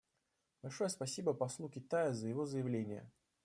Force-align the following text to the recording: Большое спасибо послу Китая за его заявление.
Большое 0.63 0.89
спасибо 0.89 1.31
послу 1.35 1.69
Китая 1.69 2.11
за 2.11 2.27
его 2.27 2.47
заявление. 2.47 3.07